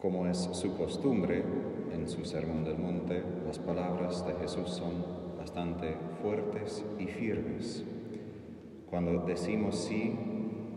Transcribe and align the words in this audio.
Como 0.00 0.26
es 0.26 0.38
su 0.52 0.74
costumbre 0.78 1.44
en 1.92 2.08
su 2.08 2.24
Sermón 2.24 2.64
del 2.64 2.78
Monte, 2.78 3.22
las 3.46 3.58
palabras 3.58 4.26
de 4.26 4.32
Jesús 4.32 4.70
son 4.70 5.04
bastante 5.36 5.94
fuertes 6.22 6.82
y 6.98 7.04
firmes. 7.04 7.84
Cuando 8.88 9.26
decimos 9.26 9.76
sí, 9.76 10.14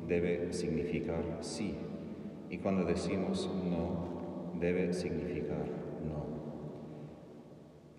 debe 0.10 0.52
significar 0.52 1.24
sí. 1.40 1.74
Y 2.50 2.58
cuando 2.58 2.84
decimos 2.84 3.50
no, 3.64 4.60
debe 4.60 4.92
significar 4.92 5.68
no. 6.06 6.26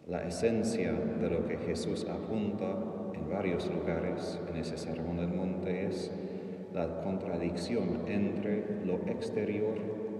La 0.07 0.29
esencia 0.29 0.93
de 0.93 1.31
lo 1.31 1.47
que 1.47 1.57
Jesús 1.57 2.07
apunta 2.07 2.77
en 3.15 3.31
varios 3.31 3.67
lugares 3.75 4.39
en 4.47 4.57
ese 4.57 4.77
Sermón 4.77 5.17
del 5.17 5.29
Monte 5.29 5.87
es 5.87 6.13
la 6.75 7.01
contradicción 7.01 8.03
entre 8.09 8.85
lo 8.85 8.97
exterior 9.07 9.75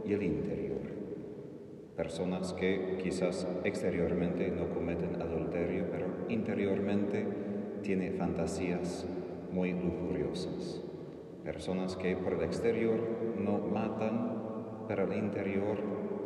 y 0.07 0.15
el 0.15 0.23
interior 0.23 0.74
personas 1.97 2.53
que 2.53 2.99
quizás 3.03 3.47
exteriormente 3.63 4.51
no 4.51 4.69
cometen 4.75 5.21
adulterio, 5.23 5.87
pero 5.91 6.07
interiormente 6.29 7.27
tienen 7.83 8.15
fantasías 8.15 9.07
muy 9.53 9.73
lujuriosas. 9.73 10.83
Personas 11.45 11.97
que 11.97 12.17
por 12.17 12.33
el 12.33 12.43
exterior 12.43 12.99
no 13.39 13.59
matan, 13.59 14.85
pero 14.89 15.05
al 15.05 15.17
interior 15.17 15.79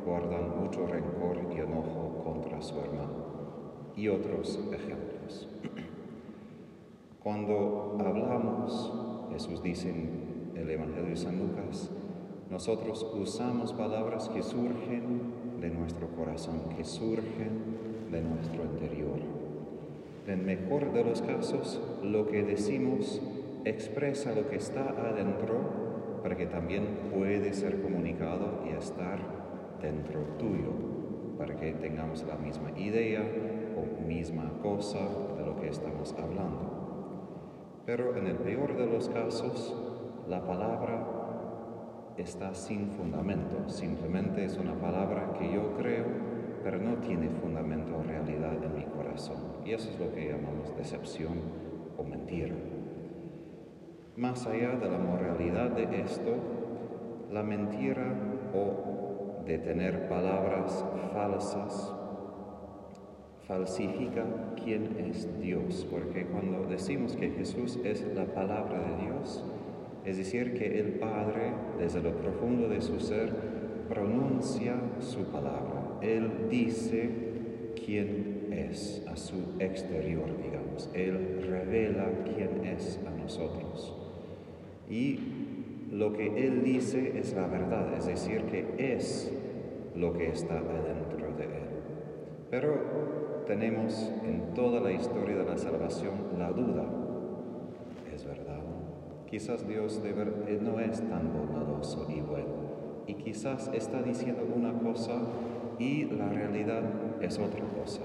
guardan 0.06 0.58
mucho 0.58 0.86
rencor 0.86 1.40
y 1.54 1.60
enojo 1.60 2.22
contra 2.24 2.62
su 2.62 2.78
hermano. 2.80 3.92
Y 3.96 4.08
otros 4.08 4.58
ejemplos. 4.72 5.48
Cuando 7.22 7.98
hablamos, 7.98 8.92
Jesús 9.32 9.62
dice 9.62 9.92
el 10.54 10.70
Evangelio 10.70 11.10
de 11.10 11.16
San 11.16 11.38
Lucas, 11.38 11.90
nosotros 12.48 13.06
usamos 13.20 13.74
palabras 13.74 14.28
que 14.30 14.42
surgen 14.42 15.37
de 15.60 15.70
nuestro 15.70 16.08
corazón, 16.08 16.60
que 16.76 16.84
surgen 16.84 17.78
de 18.10 18.22
nuestro 18.22 18.64
interior. 18.64 19.18
En 20.26 20.44
mejor 20.44 20.92
de 20.92 21.04
los 21.04 21.22
casos, 21.22 21.80
lo 22.02 22.26
que 22.26 22.42
decimos 22.42 23.20
expresa 23.64 24.34
lo 24.34 24.48
que 24.48 24.56
está 24.56 24.90
adentro 24.90 25.88
para 26.22 26.36
que 26.36 26.46
también 26.46 27.10
puede 27.14 27.52
ser 27.54 27.80
comunicado 27.80 28.64
y 28.66 28.76
estar 28.76 29.18
dentro 29.80 30.20
tuyo, 30.38 30.72
para 31.38 31.56
que 31.56 31.72
tengamos 31.72 32.24
la 32.24 32.36
misma 32.36 32.78
idea 32.78 33.22
o 33.76 34.06
misma 34.06 34.52
cosa 34.62 34.98
de 35.38 35.46
lo 35.46 35.56
que 35.60 35.68
estamos 35.68 36.14
hablando. 36.18 36.78
Pero 37.86 38.16
en 38.16 38.26
el 38.26 38.36
peor 38.36 38.76
de 38.76 38.86
los 38.86 39.08
casos, 39.08 39.74
la 40.28 40.44
palabra 40.44 41.17
está 42.22 42.54
sin 42.54 42.90
fundamento, 42.90 43.68
simplemente 43.68 44.44
es 44.44 44.56
una 44.58 44.74
palabra 44.74 45.32
que 45.38 45.52
yo 45.52 45.76
creo, 45.76 46.06
pero 46.62 46.78
no 46.78 46.96
tiene 46.96 47.30
fundamento 47.30 47.96
o 47.96 48.02
realidad 48.02 48.62
en 48.62 48.76
mi 48.76 48.84
corazón. 48.84 49.36
Y 49.64 49.72
eso 49.72 49.90
es 49.90 49.98
lo 50.00 50.12
que 50.12 50.28
llamamos 50.28 50.76
decepción 50.76 51.38
o 51.96 52.02
mentira. 52.02 52.54
Más 54.16 54.46
allá 54.46 54.76
de 54.76 54.90
la 54.90 54.98
moralidad 54.98 55.70
de 55.70 56.00
esto, 56.00 56.34
la 57.30 57.42
mentira 57.42 58.14
o 58.54 59.44
de 59.44 59.58
tener 59.58 60.08
palabras 60.08 60.84
falsas 61.12 61.94
falsifica 63.46 64.24
quién 64.62 64.96
es 64.98 65.40
Dios, 65.40 65.86
porque 65.90 66.26
cuando 66.26 66.66
decimos 66.66 67.16
que 67.16 67.30
Jesús 67.30 67.78
es 67.82 68.04
la 68.14 68.26
palabra 68.26 68.78
de 68.78 69.04
Dios, 69.06 69.42
es 70.08 70.16
decir, 70.16 70.54
que 70.54 70.80
el 70.80 70.92
Padre, 70.94 71.52
desde 71.78 72.00
lo 72.00 72.12
profundo 72.12 72.66
de 72.68 72.80
su 72.80 72.98
ser, 72.98 73.30
pronuncia 73.90 74.74
su 75.00 75.24
palabra. 75.24 75.98
Él 76.00 76.48
dice 76.50 77.10
quién 77.84 78.48
es 78.50 79.04
a 79.06 79.16
su 79.16 79.36
exterior, 79.58 80.24
digamos. 80.42 80.88
Él 80.94 81.46
revela 81.46 82.08
quién 82.24 82.64
es 82.64 82.98
a 83.06 83.10
nosotros. 83.10 83.94
Y 84.88 85.18
lo 85.92 86.14
que 86.14 86.46
Él 86.46 86.62
dice 86.64 87.18
es 87.18 87.34
la 87.34 87.46
verdad, 87.46 87.92
es 87.98 88.06
decir, 88.06 88.44
que 88.44 88.94
es 88.94 89.30
lo 89.94 90.14
que 90.14 90.28
está 90.28 90.58
adentro 90.58 91.36
de 91.36 91.44
Él. 91.44 91.68
Pero 92.50 93.44
tenemos 93.46 94.10
en 94.24 94.54
toda 94.54 94.80
la 94.80 94.92
historia 94.92 95.36
de 95.36 95.44
la 95.44 95.58
salvación 95.58 96.14
la 96.38 96.50
duda. 96.50 96.97
Quizás 99.30 99.68
Dios 99.68 100.02
de 100.02 100.10
eh, 100.10 100.58
no 100.58 100.80
es 100.80 101.06
tan 101.06 101.34
bondadoso 101.34 102.06
y 102.08 102.20
bueno. 102.20 102.68
Y 103.06 103.14
quizás 103.14 103.70
está 103.74 104.00
diciendo 104.00 104.42
una 104.56 104.72
cosa 104.78 105.20
y 105.78 106.04
la 106.06 106.30
realidad 106.30 106.82
es 107.20 107.38
otra 107.38 107.62
cosa. 107.78 108.00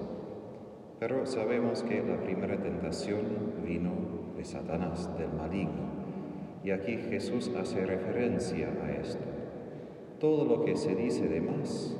Pero 0.99 1.25
sabemos 1.25 1.81
que 1.83 2.03
la 2.03 2.17
primera 2.17 2.61
tentación 2.61 3.21
vino 3.65 3.91
de 4.35 4.43
Satanás, 4.43 5.09
del 5.17 5.31
maligno. 5.31 5.93
Y 6.61 6.71
aquí 6.71 6.97
Jesús 6.97 7.49
hace 7.57 7.85
referencia 7.85 8.67
a 8.83 8.91
esto. 8.91 9.25
Todo 10.19 10.43
lo 10.43 10.65
que 10.65 10.75
se 10.75 10.93
dice 10.93 11.29
de 11.29 11.39
más 11.39 11.95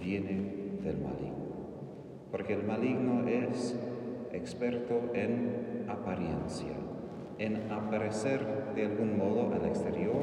viene 0.00 0.76
del 0.84 0.98
maligno. 0.98 1.32
Porque 2.30 2.54
el 2.54 2.62
maligno 2.62 3.26
es 3.26 3.76
experto 4.32 5.00
en 5.14 5.86
apariencia 5.88 6.76
en 7.42 7.72
aparecer 7.72 8.40
de 8.76 8.86
algún 8.86 9.18
modo 9.18 9.52
al 9.52 9.66
exterior, 9.66 10.22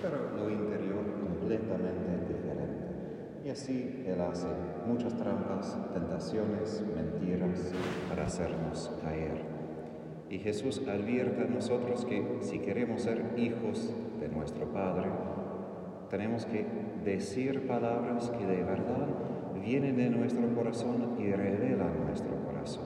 pero 0.00 0.30
lo 0.36 0.48
interior 0.48 1.04
completamente 1.20 2.32
diferente. 2.32 3.42
Y 3.44 3.50
así 3.50 4.04
Él 4.06 4.20
hace 4.20 4.46
muchas 4.86 5.16
trampas, 5.16 5.76
tentaciones, 5.92 6.84
mentiras 6.94 7.72
para 8.08 8.26
hacernos 8.26 8.92
caer. 9.02 9.42
Y 10.30 10.38
Jesús 10.38 10.80
advierte 10.86 11.42
a 11.42 11.46
nosotros 11.46 12.04
que 12.04 12.38
si 12.42 12.60
queremos 12.60 13.02
ser 13.02 13.24
hijos 13.36 13.92
de 14.20 14.28
nuestro 14.28 14.66
Padre, 14.72 15.08
tenemos 16.08 16.46
que 16.46 16.64
decir 17.04 17.66
palabras 17.66 18.30
que 18.30 18.46
de 18.46 18.62
verdad 18.62 19.08
vienen 19.60 19.96
de 19.96 20.10
nuestro 20.10 20.54
corazón 20.54 21.16
y 21.18 21.32
revelan 21.32 22.06
nuestro 22.06 22.36
corazón. 22.44 22.84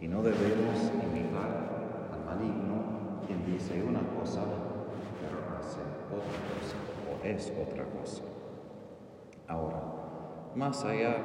Y 0.00 0.08
no 0.08 0.22
debemos 0.22 0.83
maligno 2.34 3.20
quien 3.26 3.44
dice 3.46 3.82
una 3.82 4.00
cosa, 4.18 4.42
pero 5.20 5.58
hace 5.58 5.80
otra 6.10 6.38
cosa, 6.50 6.76
o 7.10 7.26
es 7.26 7.52
otra 7.60 7.84
cosa. 7.84 8.22
Ahora, 9.48 9.82
más 10.54 10.84
allá 10.84 11.16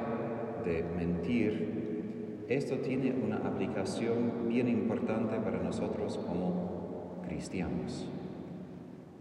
de 0.64 0.82
mentir, 0.96 2.46
esto 2.48 2.78
tiene 2.78 3.12
una 3.12 3.36
aplicación 3.36 4.48
bien 4.48 4.68
importante 4.68 5.36
para 5.36 5.58
nosotros 5.62 6.18
como 6.18 7.20
cristianos. 7.26 8.08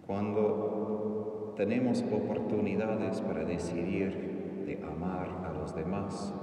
Cuando 0.08 1.54
tenemos 1.56 2.04
oportunidades 2.04 3.22
para 3.22 3.44
decidir 3.44 4.64
de 4.66 4.84
amar 4.84 5.46
a 5.46 5.54
los 5.54 5.76
demás, 5.76 6.34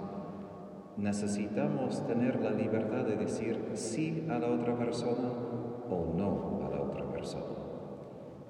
necesitamos 0.96 2.06
tener 2.06 2.40
la 2.40 2.50
libertad 2.50 3.04
de 3.04 3.16
decir 3.16 3.58
sí 3.74 4.26
a 4.30 4.38
la 4.38 4.48
otra 4.48 4.76
persona 4.76 5.30
o 5.90 6.14
no 6.16 6.60
a 6.64 6.70
la 6.70 6.82
otra 6.82 7.04
persona. 7.10 7.54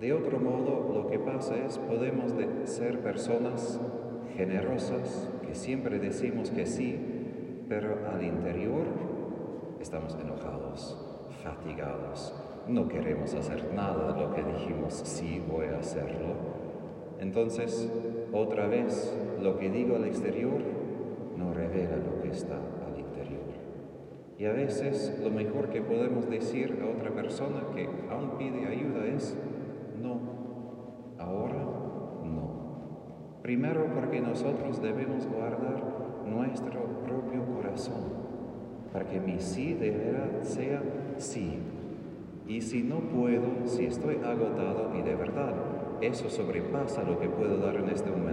De 0.01 0.13
otro 0.13 0.39
modo, 0.39 0.93
lo 0.95 1.07
que 1.09 1.19
pasa 1.19 1.57
es 1.57 1.79
podemos 1.79 2.33
ser 2.65 3.01
personas 3.01 3.81
generosas 4.37 5.31
que 5.47 5.55
siempre 5.55 5.99
decimos 5.99 6.51
que 6.51 6.67
sí, 6.67 6.99
pero 7.69 8.07
al 8.13 8.23
interior 8.23 8.87
estamos 9.81 10.15
enojados, 10.15 10.97
fatigados, 11.43 12.35
no 12.69 12.89
queremos 12.89 13.35
hacer 13.35 13.73
nada 13.75 14.13
de 14.13 14.21
lo 14.21 14.35
que 14.35 14.43
dijimos 14.43 14.95
sí 15.05 15.43
voy 15.49 15.67
a 15.67 15.79
hacerlo. 15.79 16.57
Entonces, 17.19 17.91
otra 18.33 18.67
vez, 18.67 19.17
lo 19.41 19.59
que 19.59 19.71
digo 19.71 19.97
al 19.97 20.05
exterior 20.05 20.76
no 21.37 21.53
revela 21.53 21.97
lo 21.97 22.23
que 22.23 22.31
está 22.31 22.57
al 22.57 22.99
interior. 22.99 23.57
Y 24.39 24.45
a 24.45 24.53
veces 24.53 25.19
lo 25.23 25.31
mejor 25.31 25.71
que 25.71 25.81
podemos 25.81 26.29
decir 26.29 26.79
a 26.83 26.97
otra 26.97 27.11
persona 27.11 27.63
que 27.75 27.89
aún 28.11 28.37
pide 28.39 28.67
ayuda 28.67 29.07
es, 29.07 29.37
no, 30.03 30.21
ahora 31.19 31.65
no. 32.25 32.51
Primero 33.43 33.87
porque 33.95 34.21
nosotros 34.21 34.83
debemos 34.83 35.27
guardar 35.27 35.83
nuestro 36.27 36.81
propio 37.05 37.45
corazón, 37.55 38.03
para 38.93 39.07
que 39.07 39.21
mi 39.21 39.39
sí 39.39 39.75
de 39.75 39.91
verdad 39.91 40.43
sea 40.43 40.83
sí. 41.17 41.59
Y 42.47 42.61
si 42.61 42.83
no 42.83 43.01
puedo, 43.01 43.67
si 43.67 43.87
estoy 43.87 44.17
agotado 44.17 44.93
y 44.97 45.03
de 45.03 45.15
verdad 45.15 45.55
eso 46.01 46.29
sobrepasa 46.29 47.03
lo 47.03 47.19
que 47.19 47.29
puedo 47.29 47.57
dar 47.57 47.77
en 47.77 47.89
este 47.89 48.11
momento, 48.11 48.26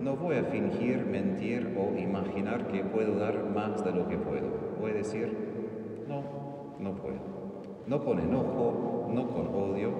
no 0.00 0.16
voy 0.16 0.36
a 0.36 0.44
fingir, 0.44 1.04
mentir 1.04 1.76
o 1.78 1.98
imaginar 1.98 2.68
que 2.68 2.82
puedo 2.84 3.18
dar 3.18 3.44
más 3.54 3.84
de 3.84 3.92
lo 3.92 4.08
que 4.08 4.16
puedo. 4.16 4.48
Voy 4.80 4.92
a 4.92 4.94
decir, 4.94 5.30
no, 6.08 6.22
no 6.78 6.96
puedo. 6.96 7.18
No 7.86 8.04
con 8.04 8.18
enojo, 8.18 9.08
no 9.12 9.28
con 9.28 9.48
odio, 9.48 9.90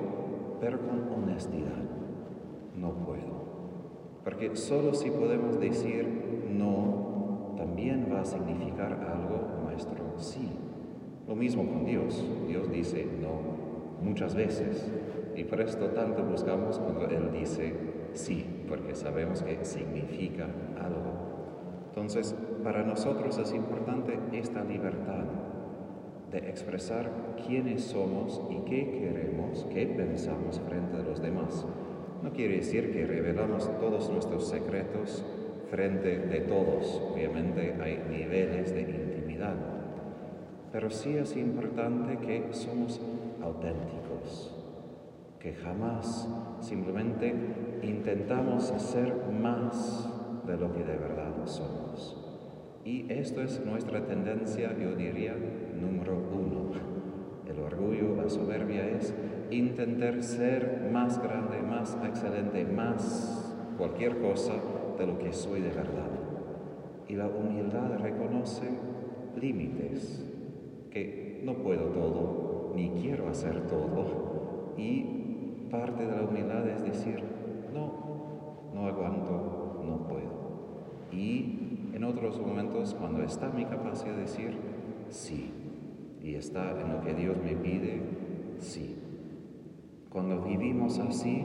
pero 0.61 0.79
con 0.81 1.13
honestidad. 1.13 1.83
No 2.77 2.93
puedo. 2.93 3.41
Porque 4.25 4.57
solo 4.57 4.95
si 4.95 5.11
podemos 5.11 5.61
decir 5.61 6.47
no, 6.51 7.55
también 7.57 8.09
va 8.13 8.21
a 8.21 8.25
significar 8.25 8.93
algo 8.93 9.63
nuestro 9.65 10.05
sí. 10.17 10.49
Lo 11.29 11.35
mismo 11.35 11.67
con 11.67 11.85
Dios. 11.85 12.25
Dios 12.49 12.71
dice 12.71 13.07
no 13.21 13.61
muchas 14.03 14.35
veces. 14.35 14.91
Y 15.37 15.45
por 15.45 15.61
esto 15.61 15.87
tanto 15.89 16.23
buscamos 16.25 16.79
cuando 16.79 17.07
Él 17.07 17.31
dice 17.33 17.75
sí, 18.15 18.47
porque 18.69 18.95
sabemos 18.95 19.43
que 19.43 19.65
significa 19.65 20.47
algo. 20.79 21.31
Entonces, 21.89 22.35
para 22.63 22.83
nosotros 22.83 23.39
es 23.39 23.53
importante 23.53 24.19
esta 24.33 24.63
libertad 24.65 25.25
de 26.31 26.39
expresar 26.39 27.11
quiénes 27.47 27.83
somos 27.83 28.41
y 28.51 28.59
qué 28.69 28.91
queremos, 28.91 29.67
qué 29.73 29.87
pensamos 29.87 30.61
frente 30.61 30.97
a 30.97 31.03
los 31.03 31.21
demás. 31.21 31.67
No 32.23 32.33
quiere 32.33 32.57
decir 32.57 32.93
que 32.93 33.07
revelamos 33.07 33.69
todos 33.81 34.11
nuestros 34.11 34.49
secretos 34.49 35.25
frente 35.71 36.19
de 36.19 36.41
todos. 36.41 37.03
Obviamente 37.13 37.75
hay 37.81 38.05
niveles 38.11 38.73
de 38.73 38.83
intimidad. 38.83 39.55
Pero 40.73 40.91
sí 40.91 41.17
es 41.17 41.37
importante 41.37 42.19
que 42.19 42.53
somos 42.53 43.01
auténticos, 43.43 44.55
que 45.41 45.55
jamás 45.55 46.29
simplemente 46.61 47.35
intentamos 47.83 48.65
ser 48.65 49.15
más 49.33 50.09
de 50.47 50.57
lo 50.57 50.73
que 50.73 50.85
de 50.85 50.97
verdad 50.97 51.47
somos. 51.47 52.17
Y 52.85 53.11
esto 53.11 53.43
es 53.43 53.65
nuestra 53.65 54.05
tendencia, 54.07 54.77
yo 54.79 54.95
diría, 54.95 55.35
número 55.81 56.15
uno. 56.15 56.71
El 57.49 57.59
orgullo, 57.59 58.17
la 58.17 58.29
soberbia 58.29 58.87
es 58.87 59.15
intentar 59.51 60.23
ser 60.23 60.89
más 60.93 61.23
grande, 61.23 61.63
más 61.63 61.97
excelente, 62.05 62.65
más 62.65 63.55
cualquier 63.77 64.21
cosa 64.21 64.55
de 64.99 65.07
lo 65.07 65.19
que 65.19 65.33
soy 65.33 65.61
de 65.61 65.71
verdad. 65.71 66.11
Y 67.09 67.17
la 67.17 67.27
humildad 67.27 67.99
reconoce 67.99 68.69
límites, 69.41 70.25
que 70.91 71.41
no 71.45 71.55
puedo 71.55 71.87
todo, 71.87 72.73
ni 72.77 72.91
quiero 72.91 73.29
hacer 73.29 73.67
todo. 73.67 74.75
Y 74.77 75.21
parte 75.71 76.07
de 76.07 76.17
la 76.17 76.23
humildad 76.23 76.67
es 76.69 76.83
decir, 76.83 77.23
no, 77.73 77.93
no 78.75 78.87
aguanto, 78.87 79.83
no 79.85 80.09
puedo. 80.09 80.41
Y 81.13 81.91
en 81.95 82.05
otros 82.05 82.41
momentos, 82.41 82.95
cuando 82.95 83.23
está 83.23 83.49
mi 83.51 83.65
capacidad 83.65 84.15
de 84.15 84.23
decir 84.23 84.57
sí, 85.09 85.53
y 86.23 86.35
está 86.35 86.81
en 86.81 86.93
lo 86.93 87.01
que 87.03 87.15
Dios 87.15 87.37
me 87.43 87.55
pide, 87.57 88.03
sí. 88.59 88.97
Cuando 90.11 90.43
vivimos 90.43 90.99
así, 90.99 91.45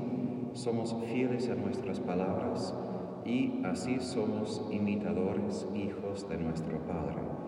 somos 0.53 0.95
fieles 1.05 1.49
a 1.49 1.55
nuestras 1.55 1.99
palabras 1.99 2.73
y 3.25 3.61
así 3.65 3.99
somos 3.99 4.67
imitadores, 4.71 5.67
hijos 5.75 6.27
de 6.29 6.37
nuestro 6.37 6.79
Padre. 6.79 7.44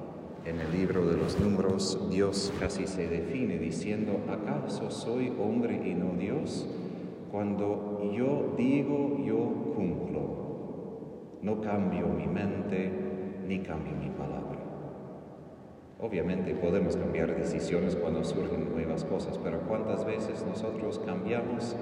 En 0.48 0.62
el 0.62 0.72
libro 0.72 1.06
de 1.06 1.18
los 1.18 1.38
números, 1.42 2.08
Dios 2.10 2.54
casi 2.58 2.88
se 2.88 3.06
define 3.06 3.60
diciendo, 3.60 4.22
¿acaso 4.30 4.90
soy 4.90 5.28
hombre 5.38 5.82
y 5.86 5.94
no 5.94 6.14
Dios? 6.18 6.66
Cuando 7.30 8.10
yo 8.16 8.54
digo, 8.58 9.18
yo 9.26 9.74
cumplo. 9.76 11.40
No 11.42 11.60
cambio 11.60 12.08
mi 12.08 12.28
mente 12.28 12.90
ni 13.46 13.60
cambio 13.60 13.92
mi 13.98 14.10
palabra. 14.12 14.58
Obviamente 16.00 16.56
podemos 16.56 16.96
cambiar 16.96 17.36
decisiones 17.36 17.98
cuando 17.98 18.24
surgen 18.24 18.72
nuevas 18.72 19.04
cosas, 19.04 19.38
pero 19.44 19.60
¿cuántas 19.68 20.06
veces 20.06 20.46
nosotros 20.48 21.02
cambiamos? 21.06 21.76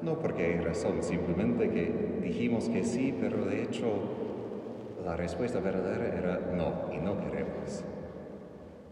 No 0.00 0.20
porque 0.20 0.44
hay 0.46 0.60
razón, 0.60 1.02
simplemente 1.02 1.70
que 1.70 2.20
dijimos 2.22 2.68
que 2.68 2.84
sí, 2.84 3.12
pero 3.20 3.44
de 3.46 3.64
hecho 3.64 3.88
la 5.04 5.16
respuesta 5.16 5.58
verdadera 5.58 6.06
era 6.16 6.40
no 6.54 6.94
y 6.94 6.98
no 6.98 7.18
queremos. 7.18 7.84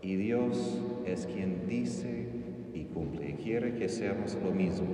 Y 0.02 0.16
Dios 0.16 0.80
es 1.04 1.26
quien 1.26 1.66
dice 1.68 2.28
y 2.72 2.84
cumple 2.84 3.30
y 3.30 3.32
quiere 3.34 3.74
que 3.74 3.88
seamos 3.88 4.36
lo 4.42 4.50
mismo. 4.50 4.88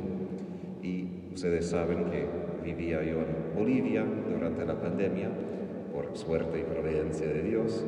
Y 0.83 1.31
ustedes 1.33 1.67
saben 1.67 2.07
que 2.11 2.27
vivía 2.65 3.03
yo 3.05 3.21
en 3.21 3.55
Bolivia 3.57 4.05
durante 4.05 4.67
la 4.67 4.81
pandemia, 4.81 5.31
por 5.93 6.17
suerte 6.17 6.61
y 6.61 6.63
providencia 6.63 7.27
de 7.29 7.43
Dios, 7.43 7.85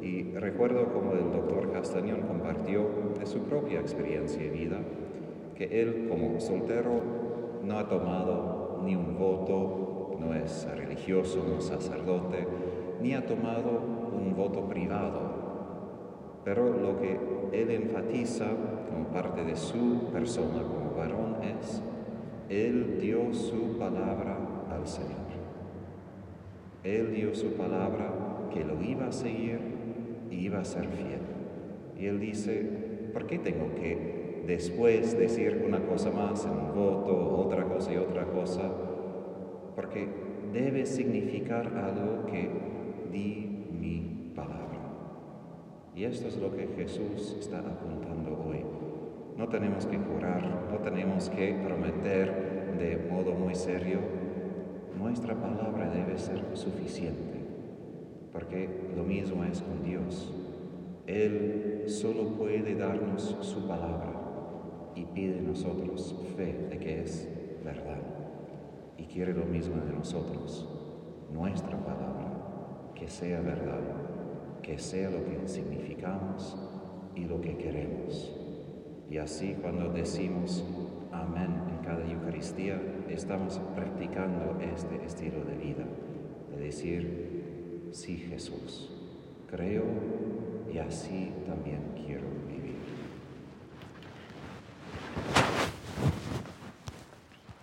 y 0.00 0.22
recuerdo 0.34 0.92
como 0.92 1.12
el 1.12 1.32
doctor 1.32 1.72
Castañón 1.72 2.22
compartió 2.22 2.86
de 3.18 3.26
su 3.26 3.40
propia 3.40 3.80
experiencia 3.80 4.42
de 4.42 4.50
vida, 4.50 4.78
que 5.56 5.82
él 5.82 6.06
como 6.08 6.40
soltero 6.40 7.00
no 7.64 7.78
ha 7.78 7.88
tomado 7.88 8.80
ni 8.84 8.94
un 8.94 9.18
voto, 9.18 10.16
no 10.20 10.34
es 10.34 10.68
religioso, 10.76 11.44
no 11.48 11.58
es 11.58 11.64
sacerdote, 11.64 12.46
ni 13.00 13.14
ha 13.14 13.26
tomado 13.26 13.80
un 14.12 14.34
voto 14.36 14.68
privado. 14.68 15.53
Pero 16.44 16.76
lo 16.78 17.00
que 17.00 17.18
él 17.52 17.70
enfatiza 17.70 18.46
como 18.90 19.08
parte 19.08 19.44
de 19.44 19.56
su 19.56 20.10
persona 20.12 20.62
como 20.62 20.94
varón 20.96 21.36
es 21.42 21.82
él 22.48 22.98
dio 23.00 23.32
su 23.32 23.78
palabra 23.78 24.36
al 24.70 24.86
Señor. 24.86 25.24
Él 26.82 27.14
dio 27.14 27.34
su 27.34 27.54
palabra 27.54 28.12
que 28.52 28.62
lo 28.62 28.82
iba 28.82 29.06
a 29.06 29.12
seguir 29.12 29.58
y 30.30 30.44
iba 30.44 30.60
a 30.60 30.64
ser 30.64 30.86
fiel. 30.88 31.20
Y 31.98 32.06
Él 32.06 32.20
dice, 32.20 33.10
¿por 33.14 33.26
qué 33.26 33.38
tengo 33.38 33.74
que 33.76 34.42
después 34.46 35.16
decir 35.18 35.64
una 35.66 35.80
cosa 35.86 36.10
más 36.10 36.44
en 36.44 36.50
un 36.50 36.74
voto, 36.74 37.38
otra 37.38 37.64
cosa 37.64 37.94
y 37.94 37.96
otra 37.96 38.26
cosa? 38.26 38.70
Porque 39.74 40.06
debe 40.52 40.84
significar 40.84 41.68
algo 41.68 42.26
que 42.26 42.50
di 43.10 43.66
mi. 43.72 44.03
Y 45.96 46.04
esto 46.04 46.26
es 46.26 46.36
lo 46.38 46.50
que 46.50 46.66
Jesús 46.76 47.36
está 47.38 47.60
apuntando 47.60 48.44
hoy. 48.48 48.64
No 49.36 49.48
tenemos 49.48 49.86
que 49.86 49.96
jurar, 49.96 50.68
no 50.70 50.78
tenemos 50.78 51.28
que 51.28 51.54
prometer 51.64 52.76
de 52.78 53.08
modo 53.08 53.32
muy 53.32 53.54
serio. 53.54 54.00
Nuestra 54.98 55.34
palabra 55.34 55.88
debe 55.90 56.18
ser 56.18 56.42
suficiente, 56.54 57.44
porque 58.32 58.68
lo 58.96 59.04
mismo 59.04 59.44
es 59.44 59.62
con 59.62 59.84
Dios. 59.84 60.32
Él 61.06 61.84
solo 61.86 62.30
puede 62.30 62.74
darnos 62.74 63.36
su 63.40 63.68
palabra 63.68 64.14
y 64.96 65.04
pide 65.04 65.40
nosotros 65.42 66.14
fe 66.36 66.66
de 66.70 66.78
que 66.78 67.02
es 67.02 67.28
verdad. 67.64 68.00
Y 68.96 69.04
quiere 69.04 69.32
lo 69.32 69.44
mismo 69.44 69.76
de 69.84 69.92
nosotros, 69.92 70.68
nuestra 71.32 71.76
palabra, 71.84 72.92
que 72.94 73.06
sea 73.08 73.40
verdad, 73.40 74.03
que 74.64 74.78
sea 74.78 75.10
lo 75.10 75.22
que 75.24 75.46
significamos 75.46 76.56
y 77.14 77.24
lo 77.24 77.40
que 77.40 77.56
queremos. 77.56 78.32
Y 79.10 79.18
así 79.18 79.54
cuando 79.60 79.92
decimos 79.92 80.64
amén 81.12 81.50
en 81.68 81.84
cada 81.84 82.10
Eucaristía, 82.10 82.80
estamos 83.08 83.60
practicando 83.74 84.58
este 84.60 85.04
estilo 85.04 85.44
de 85.44 85.56
vida, 85.56 85.84
de 86.56 86.64
decir, 86.64 87.90
sí 87.92 88.16
Jesús, 88.16 88.90
creo 89.50 89.84
y 90.72 90.78
así 90.78 91.30
también 91.46 91.80
quiero 91.94 92.26
vivir. 92.48 92.73